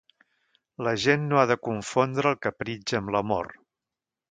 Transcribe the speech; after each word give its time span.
La 0.87 0.93
gent 1.03 1.27
no 1.33 1.41
ha 1.41 1.43
de 1.51 1.59
confondre 1.67 2.33
el 2.33 2.41
capritx 2.47 2.99
amb 3.03 3.17
l'amor. 3.17 3.55